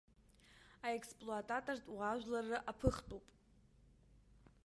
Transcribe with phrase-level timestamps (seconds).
[0.87, 3.25] Аексплуататортә уаажәларра аԥыхтәуп.